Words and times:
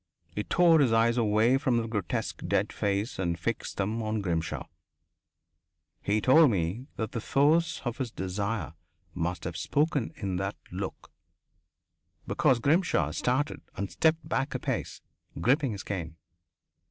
He 0.33 0.43
tore 0.43 0.79
his 0.79 0.91
eyes 0.91 1.15
away 1.15 1.59
from 1.59 1.77
the 1.77 1.87
grotesque 1.87 2.41
dead 2.47 2.73
face 2.73 3.19
and 3.19 3.37
fixed 3.37 3.77
them 3.77 4.01
on 4.01 4.19
Grimshaw. 4.21 4.65
He 6.01 6.19
told 6.19 6.49
me 6.49 6.87
that 6.95 7.11
the 7.11 7.21
force 7.21 7.83
of 7.85 7.99
his 7.99 8.09
desire 8.09 8.73
must 9.13 9.43
have 9.43 9.55
spoken 9.55 10.11
in 10.15 10.37
that 10.37 10.55
look 10.71 11.11
because 12.25 12.57
Grimshaw 12.57 13.11
started 13.11 13.61
and 13.77 13.91
stepped 13.91 14.27
back 14.27 14.55
a 14.55 14.59
pace, 14.59 15.01
gripping 15.39 15.71
his 15.73 15.83
cane. 15.83 16.15